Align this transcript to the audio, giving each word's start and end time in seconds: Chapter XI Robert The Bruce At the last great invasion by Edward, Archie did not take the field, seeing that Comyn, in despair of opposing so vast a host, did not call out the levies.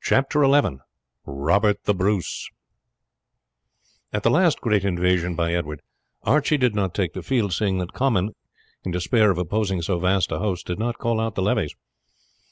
Chapter 0.00 0.44
XI 0.44 0.76
Robert 1.26 1.82
The 1.86 1.92
Bruce 1.92 2.48
At 4.12 4.22
the 4.22 4.30
last 4.30 4.60
great 4.60 4.84
invasion 4.84 5.34
by 5.34 5.54
Edward, 5.54 5.82
Archie 6.22 6.56
did 6.56 6.76
not 6.76 6.94
take 6.94 7.14
the 7.14 7.20
field, 7.24 7.52
seeing 7.52 7.78
that 7.78 7.92
Comyn, 7.92 8.30
in 8.84 8.92
despair 8.92 9.32
of 9.32 9.38
opposing 9.38 9.82
so 9.82 9.98
vast 9.98 10.30
a 10.30 10.38
host, 10.38 10.68
did 10.68 10.78
not 10.78 10.98
call 10.98 11.18
out 11.18 11.34
the 11.34 11.42
levies. 11.42 11.74